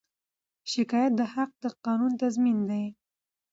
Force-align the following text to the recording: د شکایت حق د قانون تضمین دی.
د 0.03 0.03
شکایت 0.71 1.15
حق 1.33 1.51
د 1.63 1.65
قانون 1.85 2.11
تضمین 2.21 2.57
دی. 2.69 2.85